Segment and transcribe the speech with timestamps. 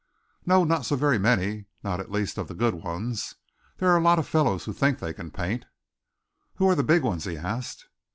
[0.47, 3.35] "No, not so very many not, at least, of the good ones.
[3.77, 5.65] There are a lot of fellows who think they can paint."
[6.55, 7.85] "Who are the big ones?" he asked.